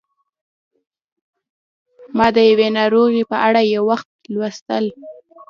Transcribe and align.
ما 2.17 2.27
د 2.35 2.37
یوې 2.49 2.67
ناروغۍ 2.77 3.23
په 3.31 3.37
اړه 3.47 3.61
یو 3.73 3.83
وخت 3.91 4.09
لوستل 4.33 4.85